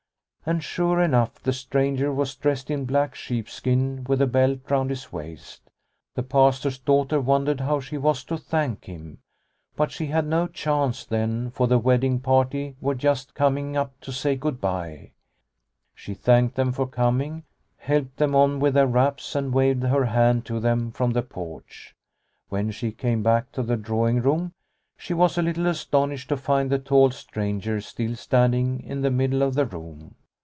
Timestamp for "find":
26.35-26.71